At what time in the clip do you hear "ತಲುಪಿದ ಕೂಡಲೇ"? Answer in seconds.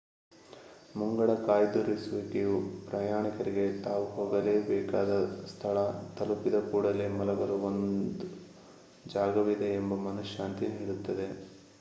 6.17-7.07